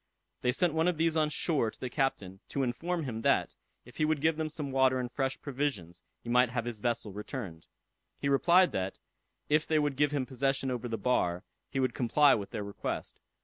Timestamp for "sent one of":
0.51-0.97